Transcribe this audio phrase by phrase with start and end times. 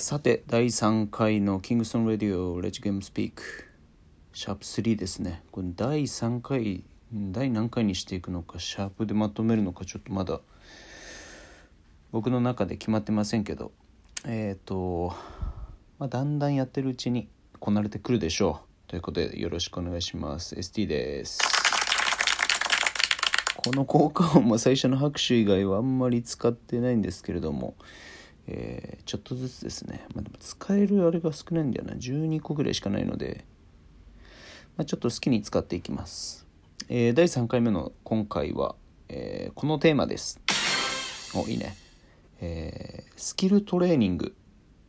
[0.00, 3.42] さて第3回のキングストン・レディオ・レッジ・ゲーム・スピーク
[4.32, 5.42] シャープ3ですね。
[5.52, 10.40] これ第3回第何回にしていくのかシャープでまとめるのかちょっとまだ
[12.12, 13.72] 僕の中で決まってませんけど。
[14.24, 15.12] えっ、ー、と、
[15.98, 17.28] まあ、だんだんやってるうちに
[17.58, 18.88] こなれてくるでしょう。
[18.88, 20.54] ということでよろしくお願いします。
[20.54, 21.40] ST です。
[23.54, 27.74] この効果音も最初の拍手以外はあんまり使ってないんですけれども。
[28.46, 31.94] えー、ちょっとずつですね、まあ、でも使えるあれが少ないんだよな。
[31.94, 33.44] 12個ぐらいしかないので、
[34.76, 36.46] まあ、ちょっと好きに使っていきます、
[36.88, 38.74] えー、第3回目の今回は、
[39.08, 40.40] えー、このテーマです。
[41.34, 41.76] おいいね、
[42.40, 44.34] えスキルトレーニング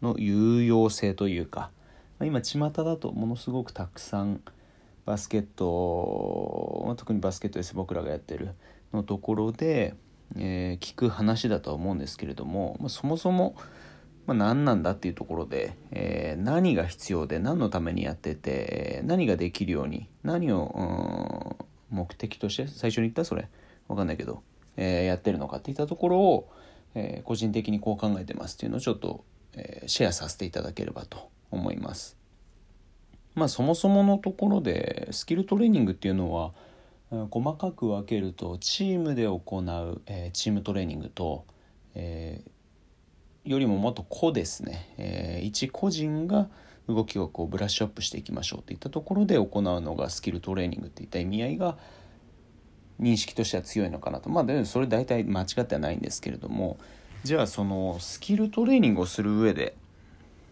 [0.02, 1.70] の有用性というか、
[2.18, 4.42] まあ、今巷だとものすごくたくさん
[5.06, 7.76] バスケット、まあ、特にバスケットです。
[7.76, 8.56] 僕らがやってる
[8.94, 9.96] のところで
[10.38, 13.56] えー、聞く話だとは思うんですけれども、まあ、そもそも、
[14.28, 21.58] まあ、何なんだっていうところで、えー、何が必要で何のためにやってて何ができるように何を
[21.90, 23.50] 目的として最初に言ったそれ
[23.88, 24.42] 分かんないけど、
[24.78, 26.50] えー、やってるのかっていったところを、
[26.96, 32.18] え個人的にこう考えてますっていうのをちょっと、えシェアさせていただければと思います。
[33.36, 36.54] まあそもそものところでスキルトレーニングっていうのは
[37.12, 41.46] 細かく分けるとチームで行う、えー、チームトレーニングと、
[41.94, 46.48] えー、よりももっと個ですね、えー、一個人が
[46.88, 51.78] 動きをこうブラッシュアップしていきましょうといったところで行うのがスキルトレーニングっていった意味合いが
[53.00, 54.30] 認識としては強いのかなと。
[54.30, 56.78] まあでもそれ大体間違ってはないんですけれども
[57.24, 59.76] じゃあそのスキルトレーニングをする上で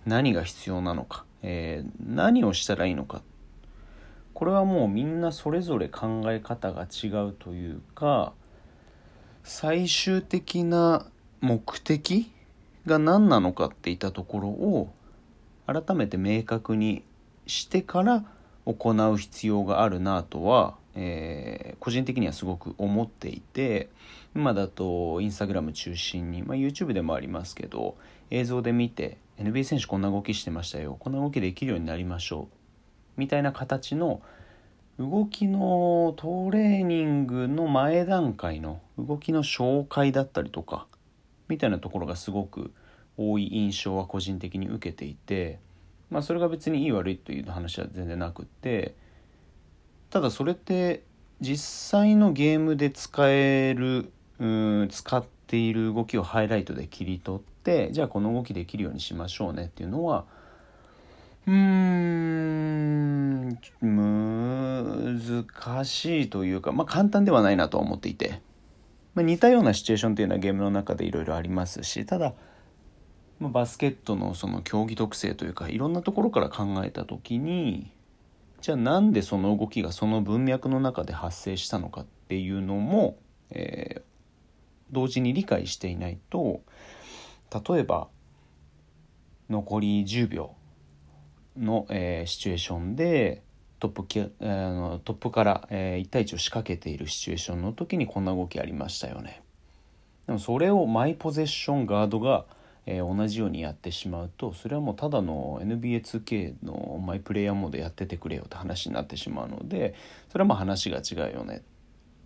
[0.05, 3.21] 何が必要なのか、えー、何をしたらいいのか
[4.39, 8.31] これはもうみんなそれぞれ考え方が違うというか
[9.43, 11.07] 最終的な
[11.41, 12.31] 目的
[12.85, 14.93] が何なのかっていったところを
[15.67, 17.03] 改めて明確に
[17.47, 18.23] してから
[18.63, 23.89] 行う必要があるなとは、えー、個人的にはすごく思っていて
[24.33, 27.97] 今だとインスタグラム中心に、まあ、YouTube でもありますけど
[28.31, 32.59] 映像で見て NBA 選手こんな動きしてましたよこんな動きできるようになりましょう
[33.19, 34.21] みたいな形の
[34.99, 40.87] 動きのトレーニングの前段階の動きの紹介だったりとか
[41.47, 42.73] みたいなところがすごく
[43.15, 45.59] 多い印象は個人的に受けていて
[46.09, 48.93] まあそれが別にいい悪いという話は全然なくって
[50.09, 51.03] ただそれって
[51.39, 60.25] 実際のゲームで使えるうん使っている動きをハイライトで切り取ってじゃあこの動きできるようにしましょうねっていうのは
[61.47, 62.68] うーん
[65.43, 68.41] 難しいというか、まあ、簡単ではないなとは思っていて、
[69.15, 72.33] まあ、似たようなシチュエーションっていうのはゲームの中でいろいろありますしただ、
[73.39, 77.91] まあ、バスケットのその競技特性というかいろんなところから考えた時に
[78.61, 83.17] じゃあなんでその動きがその文脈の中で発生したのかっていうのも、
[83.51, 84.01] えー、
[84.91, 86.61] 同時に理解していないと
[87.67, 88.09] 例えば
[89.49, 90.55] 残り10秒
[91.57, 93.43] の、えー、シチュエーションで
[93.79, 99.41] トップき、えー、トップから、えー、1対1を仕掛けているシチュエーションの時にこんな動きありましたよね。
[100.27, 102.45] でもそれをマイポゼッションガードが、
[102.85, 109.95] えー、同じようにやってしまうとそれはもうただの NBA2K のマイプレイヤーモードやっててくれよって話になってしまうので
[110.31, 111.63] それはまあ話が違うよね。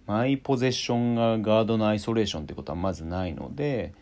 [0.06, 3.94] マイポゼッションがガードのアイソレーションってことはまずないので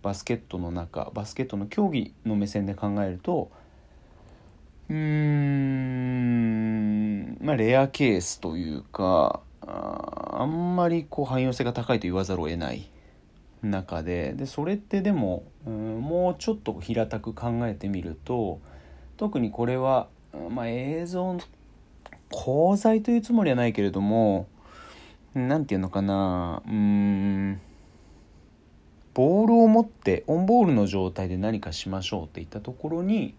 [0.00, 3.50] バスケットの中バスケットの競技の目線で考えると
[4.88, 6.34] うーん。
[7.44, 12.88] まあレアケースというかああんまりこう汎用性が高いと言わざるを得ない
[13.62, 18.60] 中ででそれってでもうんもうちょっと平たく考えてみると
[19.16, 20.08] 特にこれは、
[20.50, 21.40] まあ、映像の
[22.32, 24.48] 功罪というつもりはないけれども
[25.34, 27.60] 何て言うのかなうん
[29.12, 33.34] ボールを持ってオンボールの状態で何かしましょうっていったところに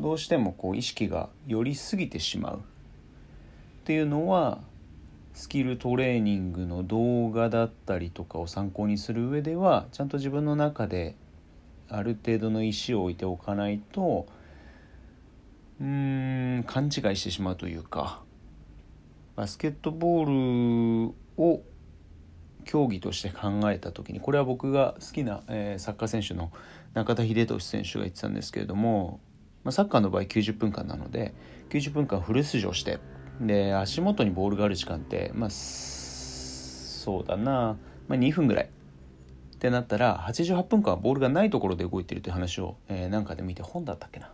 [0.00, 2.58] どうしてもこう意識が寄りすぎてしまう。
[2.58, 2.60] っ
[3.84, 4.60] ていうのは
[5.34, 11.16] スキルトレーニングの動画だったりとかを参考にする上ではちゃんと自分の中で
[11.88, 14.26] ある程度の意思を置いておかないと
[15.80, 18.22] うーん勘違いしてしまうというか
[19.36, 21.62] バスケットボールを
[22.64, 26.50] 競技として考えた時にこれは僕が好きな、えー、サッカー選手の
[26.94, 29.20] 中田英寿選手が言ってたんですけれども
[29.64, 31.34] まあ、サッカーの場合90分間なので
[31.70, 33.00] 90分間フル出場して
[33.40, 37.76] で足元にボールがある時間ってまあそうだな、
[38.08, 38.70] まあ、2分ぐらい。
[39.54, 44.30] ってなったら88分間はボールがないところで動いてるという話を、えー、なんかで見て本だったっけな。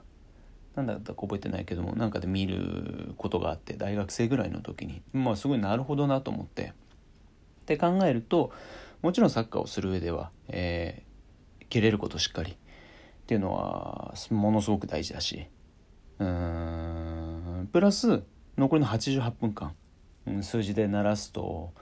[0.74, 6.72] 何だったか覚えてないけどもなんかで見ることがあって大学生ぐらいの時にまあすごいなるほどなと思って。
[7.62, 8.50] って考えると
[9.02, 12.56] もちろんサッカーをする上では、えー、蹴れることしっかり
[13.30, 15.46] っていうのはものすごく大事だし。
[16.18, 17.68] うーん。
[17.72, 18.24] プラス
[18.58, 19.72] 残りの88分間、
[20.42, 21.72] 数字で鳴らすと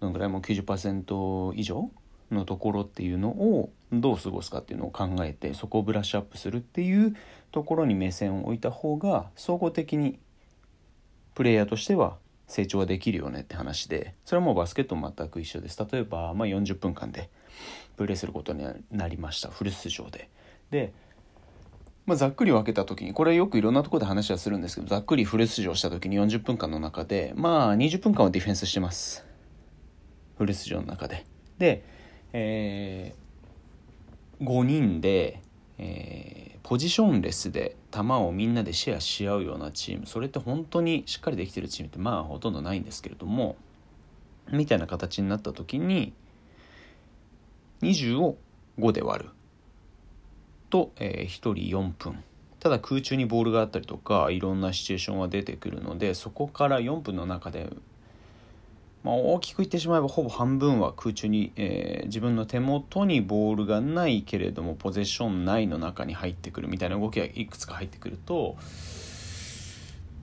[0.00, 1.90] どのぐらいも90%以上
[2.30, 7.16] のところっていうのをどう過ごすかっていうのを考えてそこをブラッシュアップするっていう
[7.50, 10.18] ところに目線を置いた方が総合的に
[11.34, 14.14] プレイヤーとしては成長ができるよねって話で。
[14.26, 15.78] それはもうバスケットも全く一緒です。
[15.90, 17.30] 例えば、まあ、40分間で
[17.96, 19.48] プレーすることになりました。
[19.48, 20.28] フル出場で。
[20.70, 20.92] で、
[22.06, 29.26] まあ、ざっくり分けた時にこれよくいろんなところで話はするんですけどざっくりフル出場した時に40分間の中でまあ20分間はディフェンスしてます。
[30.38, 31.26] フル出場の中で。
[31.58, 31.84] で、
[32.32, 35.42] えー、5人で、
[35.78, 40.06] えー、ポジションレスで球をみんなでシェアし合うようなチーム。
[40.06, 43.56] それって本当にしっかりできてるチームってまあほとんどないんですけれども
[44.52, 46.14] みたいな形になった時に
[47.82, 48.38] 20を
[48.78, 49.30] 5で割る。
[50.70, 52.22] と、えー、1人4分
[52.60, 57.70] ただ空中にボールがあったりとかいろんなシチュエーションは出てくるのでそこから4分の中で、
[59.04, 68.56] まあ、大きく言ってしまえばほぼ半分は空中に、えー、自分の手元にボールがないけれどもポゼッション内の中に入ってくるみたいな動きがいくつか入ってくると。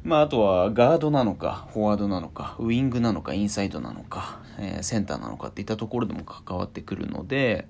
[0.03, 7.67] まあ、あとはガードなのかフォワードなのかウイングなのかインサイドなのか、えー、センターなのかっていったところでも関わってくるので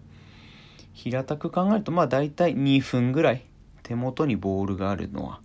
[0.95, 3.45] 平たく考えるとまあ大体2分ぐらい。
[3.83, 5.41] 手元にボールがあるのは。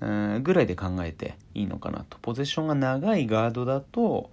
[0.00, 0.06] う
[0.38, 2.16] んぐらいで考えていいのかなと。
[2.22, 4.30] ポゼッションが長いガードだと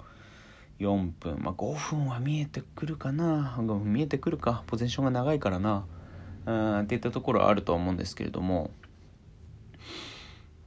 [0.80, 1.40] 4分。
[1.42, 3.58] まあ5分は見えてくるかな。
[3.84, 4.64] 見えてくるか。
[4.68, 5.86] ポゼッションが長いからな。
[6.46, 8.70] うんっていったところはあるとは思うんですけれども。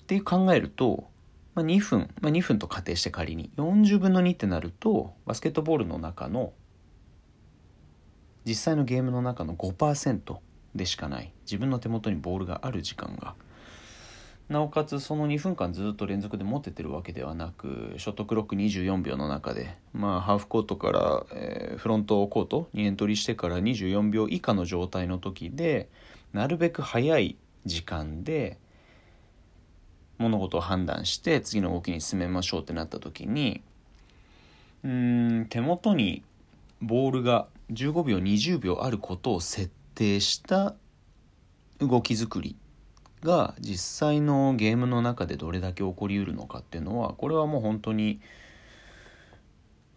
[0.03, 1.09] っていう考えると、
[1.55, 3.53] まあ、2分、まあ、2分と仮定して仮に。
[3.57, 6.53] 40分の2ってなるとバスケットボールの中の
[8.49, 10.39] 実際のゲームの中の5%
[10.75, 11.33] でしかない。
[11.43, 13.35] 自分の手元にボールがある時間が。
[14.49, 25.91] なおかつその2分間ずっと連続で持ててるわけではなくショットクロック24秒の中で、まあ、ハーフコートから、えー、フロントコートにエントリーしてから24秒以下の状態の時で
[26.33, 27.37] なるべく早い
[27.67, 28.57] 時間で
[30.17, 33.61] 物事を判断して次の動きに進めましょうってなった時に
[34.83, 36.23] うん手元に
[36.81, 40.75] ボールが15秒20秒あることを設定した
[41.81, 42.57] 動き作り
[43.23, 48.21] が実際のゲームの中でどれだけ起こりうるのかっていうのはこれはもう本当に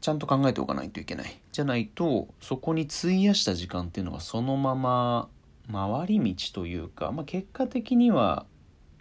[0.01, 1.39] ちゃんと考えておかないといけない。
[1.51, 5.29] じゃないとそこに費やした時間っていうのがそのまま
[5.71, 8.45] 回り道というか、まあ、結果的には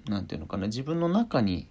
[0.07, 1.69] 何て言うのかな自分の中に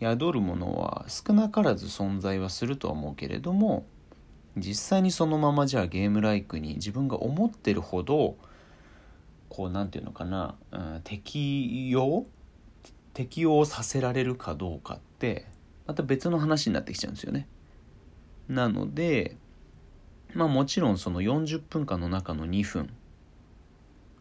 [0.00, 3.86] 宿るものは少なからず存在はするとは思うけれども
[4.56, 8.36] 実際にそのままじゃあゲームライクに自分が思ってるほど
[9.48, 12.26] こう何て言うのかな、うん、適用？
[13.14, 15.46] 適用させられるかどうかって
[15.86, 17.46] また別の話になってきちゃうんですよね。
[18.48, 19.36] なので
[20.34, 22.90] まあもちろんその40分間の中の2分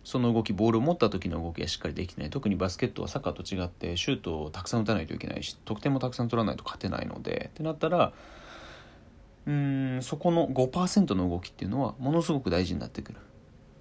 [0.03, 8.11] その動きボールを持った時の動きがしっかりできない特にバスケットはサッカーと違ってシュートをたくさん打たないといけないし得点もたくさん取らないと勝てないのでってなったら
[9.47, 13.19] うんそこの5%の動きっていうのはものすごく大事になってくる。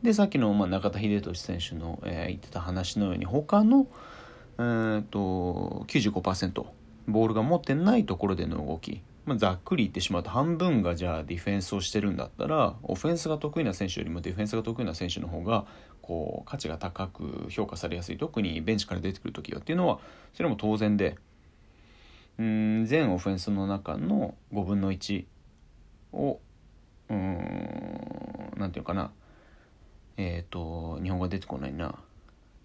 [0.03, 3.87] でさっきの、まあ、中田英寿選手の、えー、言ってた話のように他の、
[4.59, 6.65] えーと、95%
[7.07, 15.67] ボールが持ってないところでの動き、まあ、ざっくり言ってしまうと半分がじゃあディフェンスをしてるんだったらオフェンスが得意な選手よりもディフェンスが得意な選手の方が
[16.01, 19.99] こう価値が高く評価されやすい特にベンチから出てくる時はっていうのは
[20.33, 21.17] それも当然で
[22.39, 25.25] うん全オフェンスの中の5分の1
[26.13, 26.41] を
[27.09, 29.11] うんなんていうかな。
[30.17, 31.99] えっ、ー、と日本語出てこないな、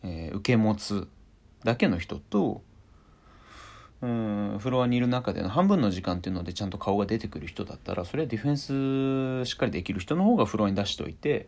[0.03, 1.07] えー、受け持つ
[1.63, 2.61] だけの人と
[4.01, 11.47] うんフロアにいる中での半分の時間っていうのでちゃんと顔が出てくる人だったらそれはディフェンスしっかりできる人の方がフロアに出しておいて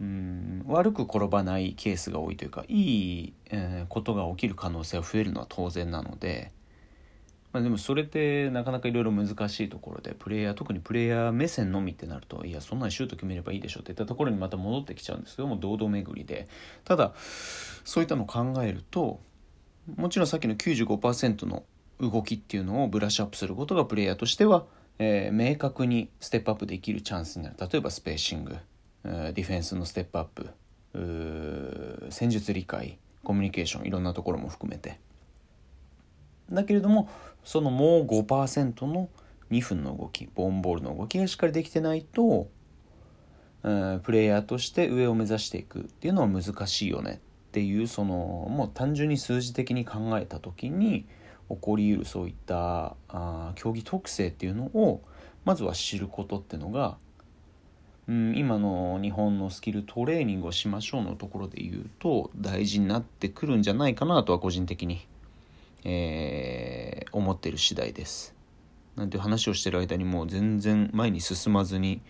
[0.00, 6.52] うん悪く転ばないケースが多いというかいい、えー、ことが起きる可能性が増えるのは当然なので
[7.52, 16.46] まあ、でもそれってなかなかいろいろ難しいところでプレイヤー特にプレイヤー目線のみってなるといやそんなにシュート決めればいいでしょっていったところにまた戻ってきちゃうんですけども堂々巡りで。
[16.84, 17.14] ただ
[17.84, 19.20] そういったのを考えると
[19.96, 21.64] もちろんさっきの95%の
[22.00, 24.66] 動きっていうのをブラッシュアップすることがプレイヤーとしては、
[24.98, 27.56] えー、明確にステップアップできるチャンスになる。
[27.58, 28.56] 例えばスペーシング
[29.04, 30.50] ディフェンスのステップアップ
[32.10, 35.00] 戦術理解コミュニケーションいろんなところも含めて。
[36.52, 37.08] だけれども
[37.48, 39.08] そのもう5%の
[39.50, 42.50] 2分の動きボーンボールの動きがしっかりできてないと、
[43.64, 48.14] えー、プレイヤーとして上を目指していくっていうのは難しいよねっていうその
[48.50, 51.06] もう単純に数字的に考えた時に
[51.48, 55.00] 起こりうるそういったあ競技特性っていうのを
[55.46, 56.98] まずは知ることっていうのが、
[58.08, 65.08] うん、今の日本のスキルトレーニングをしましょうのところで言うと大事になってくるんじゃないかなとは個人的に、
[65.84, 68.34] えー、思ってる次第です。
[68.96, 72.02] なんて話をしてる間にもう全然前に進まずに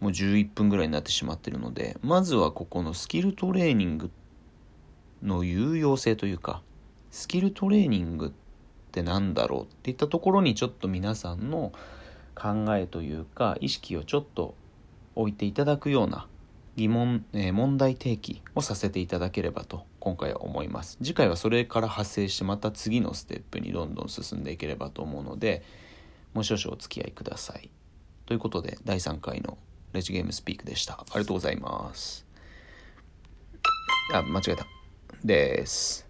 [0.00, 4.10] もう11分ぐらいになってしまってるのでまずはここのスキルトレーニング
[5.22, 6.62] の有用性というか
[7.10, 8.30] スキルトレーニングっ
[8.92, 11.72] て何だろうっていったところにちょっと皆さんの
[12.34, 14.54] 考えというか意識をちょっと
[15.14, 16.28] 置いていただくような
[16.76, 20.98] 疑問、えー、問題提起をさせていただければと今回は思います。
[21.02, 25.64] 次回はそれから発生してまた次のステップにどんどん進んでいければと思うので
[26.32, 27.70] もう少々お付き合いください。
[28.24, 29.58] ということで第3回の
[29.92, 30.92] レジゲームスピークでした。
[30.94, 32.24] ありがとうございます。
[34.14, 34.64] あ間違えた。
[35.24, 36.05] です。